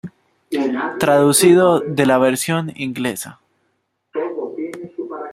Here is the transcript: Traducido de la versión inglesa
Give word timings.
Traducido 0.99 1.79
de 1.81 2.07
la 2.07 2.17
versión 2.17 2.73
inglesa 2.75 3.39